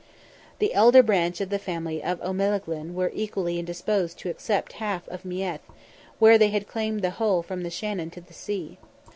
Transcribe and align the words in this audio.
The 0.57 0.73
elder 0.73 1.03
branch 1.03 1.41
of 1.41 1.49
the 1.49 1.59
family 1.59 2.03
of 2.03 2.19
O'Melaghlin 2.23 2.95
were 2.95 3.11
equally 3.13 3.59
indisposed 3.59 4.17
to 4.17 4.29
accept 4.31 4.73
half 4.81 5.07
of 5.09 5.23
Meath, 5.25 5.61
where 6.17 6.39
they 6.39 6.49
had 6.49 6.67
claimed 6.67 7.03
the 7.03 7.11
whole 7.11 7.43
from 7.43 7.61
the 7.61 7.69
Shannon 7.69 8.09
to 8.09 8.21
the 8.21 8.33
sea. 8.33 8.79